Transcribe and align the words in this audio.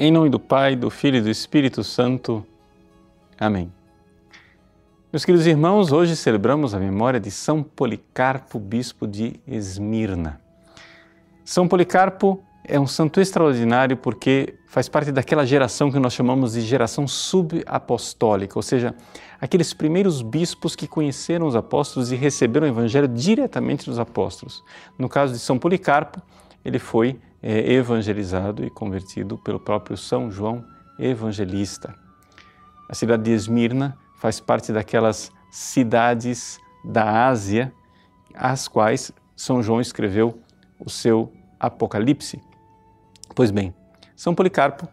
Em 0.00 0.12
nome 0.12 0.30
do 0.30 0.38
Pai, 0.38 0.76
do 0.76 0.90
Filho 0.90 1.16
e 1.16 1.20
do 1.20 1.28
Espírito 1.28 1.82
Santo. 1.82 2.46
Amém. 3.36 3.72
Meus 5.12 5.24
queridos 5.24 5.44
irmãos, 5.44 5.90
hoje 5.90 6.14
celebramos 6.14 6.72
a 6.72 6.78
memória 6.78 7.18
de 7.18 7.32
São 7.32 7.64
Policarpo, 7.64 8.60
bispo 8.60 9.08
de 9.08 9.40
Esmirna. 9.44 10.40
São 11.44 11.66
Policarpo 11.66 12.40
é 12.62 12.78
um 12.78 12.86
santo 12.86 13.20
extraordinário 13.20 13.96
porque 13.96 14.54
faz 14.68 14.88
parte 14.88 15.10
daquela 15.10 15.44
geração 15.44 15.90
que 15.90 15.98
nós 15.98 16.12
chamamos 16.12 16.52
de 16.52 16.60
geração 16.60 17.08
subapostólica, 17.08 18.56
ou 18.56 18.62
seja, 18.62 18.94
aqueles 19.40 19.74
primeiros 19.74 20.22
bispos 20.22 20.76
que 20.76 20.86
conheceram 20.86 21.44
os 21.44 21.56
apóstolos 21.56 22.12
e 22.12 22.14
receberam 22.14 22.68
o 22.68 22.70
evangelho 22.70 23.08
diretamente 23.08 23.86
dos 23.86 23.98
apóstolos. 23.98 24.62
No 24.96 25.08
caso 25.08 25.32
de 25.32 25.40
São 25.40 25.58
Policarpo, 25.58 26.22
ele 26.64 26.78
foi 26.78 27.18
é, 27.42 27.72
evangelizado 27.72 28.64
e 28.64 28.70
convertido 28.70 29.38
pelo 29.38 29.60
próprio 29.60 29.96
São 29.96 30.30
João 30.30 30.64
Evangelista. 30.98 31.94
A 32.88 32.94
cidade 32.94 33.24
de 33.24 33.30
Esmirna 33.32 33.96
faz 34.18 34.40
parte 34.40 34.72
daquelas 34.72 35.30
cidades 35.50 36.58
da 36.84 37.28
Ásia 37.28 37.72
às 38.34 38.68
quais 38.68 39.12
São 39.36 39.62
João 39.62 39.80
escreveu 39.80 40.40
o 40.78 40.88
seu 40.88 41.32
Apocalipse. 41.58 42.40
Pois 43.34 43.50
bem, 43.50 43.74
São 44.16 44.34
Policarpo, 44.34 44.88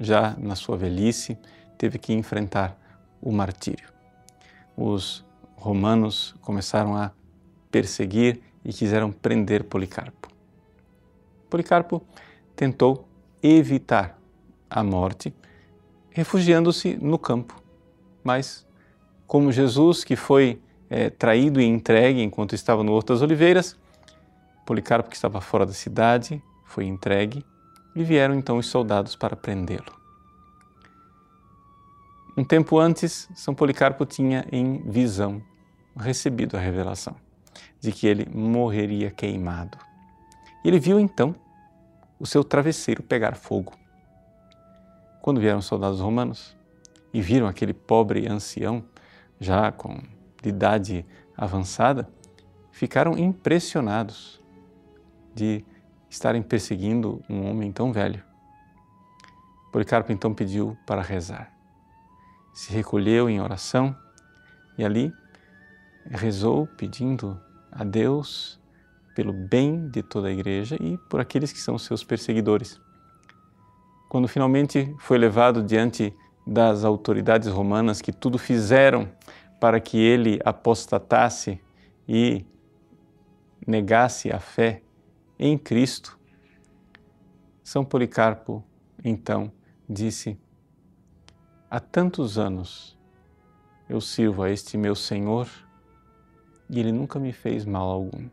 já 0.00 0.34
na 0.38 0.54
sua 0.54 0.76
velhice, 0.76 1.38
teve 1.76 1.98
que 1.98 2.12
enfrentar 2.12 2.76
o 3.20 3.32
martírio. 3.32 3.88
Os 4.76 5.24
romanos 5.56 6.34
começaram 6.40 6.96
a 6.96 7.12
perseguir 7.70 8.40
e 8.64 8.72
quiseram 8.72 9.10
prender 9.10 9.64
Policarpo. 9.64 10.27
Policarpo 11.48 12.02
tentou 12.54 13.08
evitar 13.42 14.18
a 14.68 14.82
morte, 14.82 15.34
refugiando-se 16.10 16.96
no 17.00 17.18
campo. 17.18 17.62
Mas, 18.22 18.66
como 19.26 19.52
Jesus, 19.52 20.04
que 20.04 20.16
foi 20.16 20.60
é, 20.90 21.10
traído 21.10 21.60
e 21.60 21.64
entregue 21.64 22.22
enquanto 22.22 22.54
estava 22.54 22.82
no 22.82 22.92
Horto 22.92 23.12
das 23.12 23.22
Oliveiras, 23.22 23.76
Policarpo, 24.66 25.08
que 25.08 25.16
estava 25.16 25.40
fora 25.40 25.64
da 25.64 25.72
cidade, 25.72 26.42
foi 26.64 26.84
entregue 26.84 27.44
e 27.94 28.04
vieram 28.04 28.34
então 28.34 28.58
os 28.58 28.66
soldados 28.66 29.16
para 29.16 29.34
prendê-lo. 29.34 29.96
Um 32.36 32.44
tempo 32.44 32.78
antes, 32.78 33.28
São 33.34 33.54
Policarpo 33.54 34.04
tinha 34.04 34.46
em 34.52 34.82
visão 34.88 35.42
recebido 35.96 36.56
a 36.56 36.60
revelação 36.60 37.16
de 37.80 37.90
que 37.90 38.06
ele 38.06 38.28
morreria 38.32 39.10
queimado. 39.10 39.78
E 40.64 40.68
ele 40.68 40.78
viu 40.78 40.98
então 40.98 41.34
o 42.18 42.26
seu 42.26 42.42
travesseiro 42.42 43.02
pegar 43.02 43.34
fogo. 43.34 43.72
Quando 45.22 45.40
vieram 45.40 45.58
os 45.58 45.66
soldados 45.66 46.00
romanos 46.00 46.56
e 47.12 47.20
viram 47.20 47.46
aquele 47.46 47.72
pobre 47.72 48.28
ancião, 48.28 48.84
já 49.38 49.70
com 49.70 50.02
idade 50.42 51.06
avançada, 51.36 52.08
ficaram 52.72 53.16
impressionados 53.16 54.40
de 55.34 55.64
estarem 56.08 56.42
perseguindo 56.42 57.22
um 57.28 57.48
homem 57.48 57.70
tão 57.70 57.92
velho. 57.92 58.22
Policarpo 59.72 60.10
então 60.10 60.34
pediu 60.34 60.76
para 60.86 61.02
rezar. 61.02 61.52
Se 62.54 62.72
recolheu 62.72 63.28
em 63.28 63.40
oração 63.40 63.94
e 64.76 64.84
ali 64.84 65.12
rezou 66.10 66.66
pedindo 66.66 67.40
a 67.70 67.84
Deus 67.84 68.57
pelo 69.18 69.32
bem 69.32 69.88
de 69.88 70.00
toda 70.00 70.28
a 70.28 70.30
igreja 70.30 70.76
e 70.80 70.96
por 70.96 71.18
aqueles 71.18 71.50
que 71.50 71.58
são 71.58 71.76
seus 71.76 72.04
perseguidores. 72.04 72.80
Quando 74.08 74.28
finalmente 74.28 74.94
foi 75.00 75.18
levado 75.18 75.60
diante 75.60 76.14
das 76.46 76.84
autoridades 76.84 77.48
romanas 77.48 78.00
que 78.00 78.12
tudo 78.12 78.38
fizeram 78.38 79.10
para 79.58 79.80
que 79.80 79.98
ele 79.98 80.38
apostatasse 80.44 81.60
e 82.06 82.46
negasse 83.66 84.30
a 84.30 84.38
fé 84.38 84.82
em 85.36 85.58
Cristo, 85.58 86.16
São 87.64 87.84
Policarpo 87.84 88.62
então 89.02 89.50
disse: 89.90 90.38
Há 91.68 91.80
tantos 91.80 92.38
anos 92.38 92.96
eu 93.88 94.00
sirvo 94.00 94.44
a 94.44 94.50
este 94.50 94.78
meu 94.78 94.94
Senhor 94.94 95.48
e 96.70 96.78
ele 96.78 96.92
nunca 96.92 97.18
me 97.18 97.32
fez 97.32 97.64
mal 97.64 97.90
algum 97.90 98.28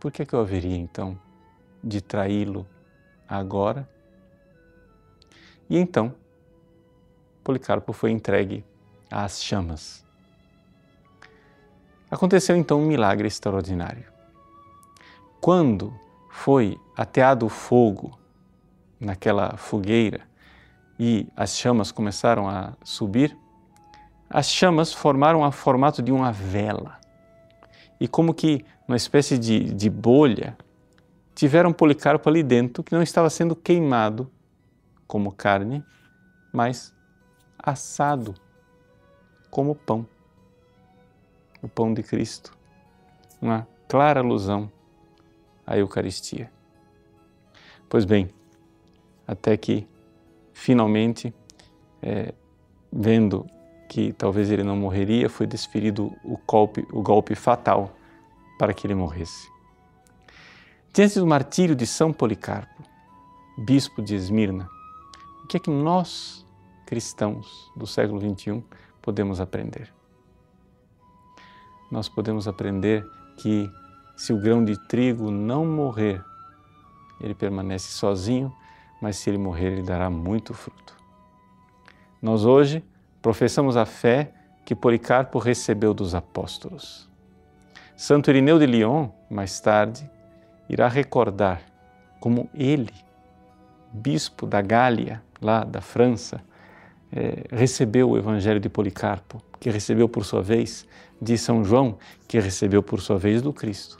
por 0.00 0.10
que, 0.10 0.24
que 0.24 0.34
eu 0.34 0.40
haveria 0.40 0.76
então 0.76 1.16
de 1.84 2.00
traí-lo 2.00 2.66
agora? 3.28 3.88
E 5.68 5.78
então, 5.78 6.14
Policarpo 7.44 7.92
foi 7.92 8.10
entregue 8.10 8.64
às 9.10 9.42
chamas. 9.42 10.04
Aconteceu 12.10 12.56
então 12.56 12.80
um 12.80 12.86
milagre 12.86 13.28
extraordinário. 13.28 14.04
Quando 15.40 15.94
foi 16.30 16.78
ateado 16.96 17.46
o 17.46 17.48
fogo 17.48 18.18
naquela 18.98 19.56
fogueira 19.56 20.22
e 20.98 21.28
as 21.36 21.56
chamas 21.56 21.92
começaram 21.92 22.48
a 22.48 22.72
subir, 22.82 23.36
as 24.28 24.48
chamas 24.48 24.92
formaram 24.92 25.42
o 25.42 25.52
formato 25.52 26.02
de 26.02 26.12
uma 26.12 26.32
vela. 26.32 26.99
E 28.00 28.08
como 28.08 28.32
que 28.34 28.64
uma 28.88 28.96
espécie 28.96 29.38
de, 29.38 29.72
de 29.72 29.88
bolha, 29.88 30.56
tiveram 31.34 31.72
Policarpo 31.72 32.28
ali 32.28 32.42
dentro 32.42 32.82
que 32.82 32.94
não 32.94 33.02
estava 33.02 33.30
sendo 33.30 33.54
queimado 33.54 34.30
como 35.06 35.30
carne, 35.30 35.84
mas 36.52 36.94
assado 37.58 38.34
como 39.50 39.74
pão. 39.74 40.06
O 41.62 41.68
pão 41.68 41.92
de 41.92 42.02
Cristo. 42.02 42.56
Uma 43.40 43.68
clara 43.86 44.20
alusão 44.20 44.70
à 45.66 45.76
Eucaristia. 45.76 46.50
Pois 47.88 48.04
bem, 48.04 48.30
até 49.26 49.56
que 49.56 49.86
finalmente, 50.52 51.34
é, 52.02 52.34
vendo 52.92 53.46
que 53.90 54.12
talvez 54.12 54.52
ele 54.52 54.62
não 54.62 54.76
morreria, 54.76 55.28
foi 55.28 55.48
desferido 55.48 56.16
o 56.22 56.38
golpe, 56.46 56.86
o 56.92 57.02
golpe 57.02 57.34
fatal 57.34 57.92
para 58.56 58.72
que 58.72 58.86
ele 58.86 58.94
morresse. 58.94 59.50
Diante 60.94 61.18
do 61.18 61.26
martírio 61.26 61.74
de 61.74 61.84
São 61.88 62.12
Policarpo, 62.12 62.84
bispo 63.58 64.00
de 64.00 64.14
Esmirna, 64.14 64.70
o 65.42 65.48
que 65.48 65.56
é 65.56 65.60
que 65.60 65.70
nós, 65.70 66.46
cristãos 66.86 67.68
do 67.76 67.84
século 67.84 68.20
XXI, 68.20 68.62
podemos 69.02 69.40
aprender? 69.40 69.92
Nós 71.90 72.08
podemos 72.08 72.46
aprender 72.46 73.04
que 73.38 73.68
se 74.16 74.32
o 74.32 74.40
grão 74.40 74.64
de 74.64 74.78
trigo 74.86 75.32
não 75.32 75.66
morrer, 75.66 76.24
ele 77.20 77.34
permanece 77.34 77.88
sozinho, 77.88 78.54
mas 79.02 79.16
se 79.16 79.30
ele 79.30 79.38
morrer, 79.38 79.72
ele 79.72 79.82
dará 79.82 80.08
muito 80.08 80.54
fruto. 80.54 80.96
Nós 82.22 82.44
hoje 82.44 82.84
professamos 83.22 83.76
a 83.76 83.84
fé 83.84 84.32
que 84.64 84.74
Policarpo 84.74 85.38
recebeu 85.38 85.92
dos 85.92 86.14
apóstolos. 86.14 87.08
Santo 87.96 88.30
Irineu 88.30 88.58
de 88.58 88.66
Lyon, 88.66 89.10
mais 89.30 89.60
tarde, 89.60 90.08
irá 90.68 90.88
recordar 90.88 91.60
como 92.18 92.48
ele, 92.54 92.92
bispo 93.92 94.46
da 94.46 94.62
Gália, 94.62 95.22
lá 95.40 95.64
da 95.64 95.80
França, 95.80 96.40
é, 97.12 97.44
recebeu 97.50 98.10
o 98.10 98.16
Evangelho 98.16 98.60
de 98.60 98.68
Policarpo, 98.68 99.42
que 99.58 99.68
recebeu 99.70 100.08
por 100.08 100.24
sua 100.24 100.42
vez 100.42 100.86
de 101.20 101.36
São 101.36 101.64
João, 101.64 101.98
que 102.28 102.38
recebeu 102.38 102.82
por 102.82 103.00
sua 103.00 103.18
vez 103.18 103.42
do 103.42 103.52
Cristo. 103.52 103.98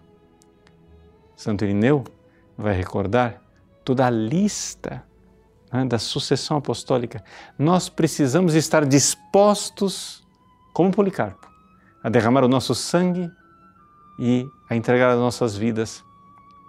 Santo 1.35 1.65
Irineu 1.65 2.05
vai 2.57 2.75
recordar 2.75 3.43
toda 3.85 4.07
a 4.07 4.11
lista 4.11 5.03
né, 5.73 5.85
da 5.85 5.99
sucessão 5.99 6.57
apostólica. 6.57 7.23
Nós 7.59 7.89
precisamos 7.89 8.55
estar 8.55 8.85
dispostos, 8.85 10.27
como 10.73 10.91
Policarpo, 10.91 11.49
a 12.03 12.09
derramar 12.09 12.45
o 12.45 12.49
nosso 12.49 12.75
sangue 12.75 13.31
e 14.19 14.47
a 14.69 14.77
entregar 14.77 15.11
as 15.11 15.19
nossas 15.19 15.57
vidas 15.57 16.05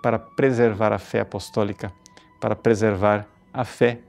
para 0.01 0.17
preservar 0.17 0.91
a 0.91 0.97
fé 0.97 1.21
apostólica, 1.21 1.91
para 2.39 2.55
preservar 2.55 3.27
a 3.53 3.63
fé 3.63 4.01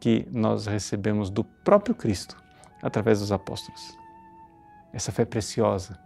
que 0.00 0.26
nós 0.30 0.66
recebemos 0.66 1.30
do 1.30 1.44
próprio 1.44 1.94
Cristo 1.94 2.36
através 2.82 3.20
dos 3.20 3.32
apóstolos. 3.32 3.96
Essa 4.92 5.12
fé 5.12 5.24
preciosa 5.24 5.98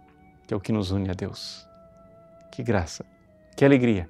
que 0.51 0.53
é 0.53 0.57
o 0.57 0.59
que 0.59 0.73
nos 0.73 0.91
une 0.91 1.09
a 1.09 1.13
Deus. 1.13 1.65
Que 2.51 2.61
graça, 2.61 3.05
que 3.55 3.63
alegria 3.63 4.09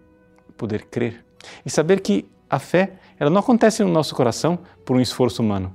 poder 0.57 0.85
crer 0.85 1.23
e 1.63 1.69
saber 1.69 2.01
que 2.01 2.27
a 2.51 2.59
fé 2.59 2.93
ela 3.17 3.29
não 3.29 3.39
acontece 3.39 3.81
no 3.81 3.89
nosso 3.89 4.13
coração 4.13 4.59
por 4.85 4.97
um 4.97 4.99
esforço 4.99 5.41
humano. 5.41 5.73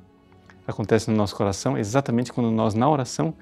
Acontece 0.66 1.10
no 1.10 1.16
nosso 1.16 1.34
coração 1.34 1.78
exatamente 1.78 2.32
quando 2.32 2.50
nós, 2.50 2.74
na 2.74 2.88
oração, 2.88 3.32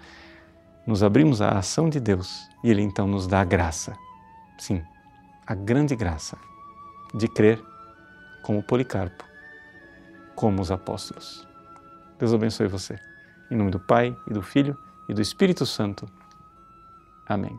nos 0.86 1.02
abrimos 1.02 1.42
à 1.42 1.58
ação 1.58 1.88
de 1.88 1.98
Deus 1.98 2.48
e 2.62 2.70
Ele 2.70 2.82
então 2.82 3.08
nos 3.08 3.26
dá 3.26 3.40
a 3.40 3.44
graça, 3.44 3.96
sim, 4.58 4.82
a 5.46 5.54
grande 5.54 5.96
graça 5.96 6.36
de 7.12 7.26
crer 7.26 7.60
como 8.42 8.62
Policarpo 8.62 9.24
como 10.34 10.60
os 10.60 10.70
apóstolos. 10.70 11.46
Deus 12.18 12.32
abençoe 12.32 12.66
você. 12.66 12.98
Em 13.50 13.56
nome 13.56 13.70
do 13.70 13.78
Pai, 13.78 14.16
e 14.28 14.32
do 14.32 14.42
Filho, 14.42 14.76
e 15.08 15.14
do 15.14 15.22
Espírito 15.22 15.64
Santo. 15.64 16.06
Amém. 17.26 17.58